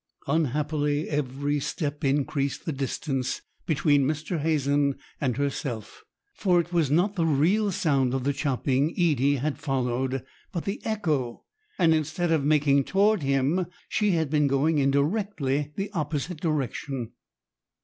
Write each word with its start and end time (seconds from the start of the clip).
Unhappily 0.25 1.07
every 1.11 1.59
step 1.59 2.03
increased 2.03 2.65
the 2.65 2.71
distance 2.71 3.43
between 3.67 4.03
Mr. 4.07 4.39
Hazen 4.39 4.95
and 5.19 5.37
herself; 5.37 6.03
for 6.33 6.59
it 6.59 6.73
was 6.73 6.89
not 6.89 7.13
the 7.15 7.25
real 7.27 7.71
sound 7.71 8.15
of 8.15 8.23
the 8.23 8.33
chopping 8.33 8.93
Edie 8.97 9.35
had 9.35 9.59
followed 9.59 10.23
but 10.51 10.65
the 10.65 10.81
echo, 10.83 11.43
and 11.77 11.93
instead 11.93 12.31
of 12.31 12.43
making 12.43 12.83
toward 12.85 13.21
him, 13.21 13.67
she 13.89 14.13
had 14.13 14.31
been 14.31 14.47
going 14.47 14.79
in 14.79 14.89
directly 14.89 15.71
the 15.75 15.91
opposite 15.91 16.41
direction. 16.41 17.11